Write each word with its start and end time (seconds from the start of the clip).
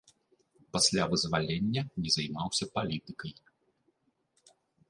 Пасля 0.77 1.03
вызвалення 1.11 1.81
не 2.05 2.09
займаўся 2.17 2.65
палітыкай. 2.79 3.33